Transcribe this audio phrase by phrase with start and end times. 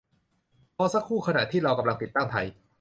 [0.77, 2.45] รอสักครู่ขณะที่เรากำลังติดตั้งไทย